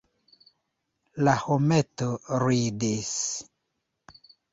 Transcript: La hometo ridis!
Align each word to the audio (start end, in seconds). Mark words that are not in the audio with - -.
La 1.27 1.35
hometo 1.43 2.07
ridis! 2.45 3.13